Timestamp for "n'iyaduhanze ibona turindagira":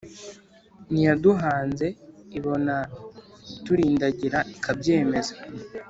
0.91-4.39